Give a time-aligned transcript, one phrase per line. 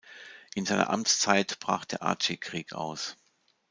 [0.55, 3.17] In seiner Amtszeit brach der Aceh-Krieg aus.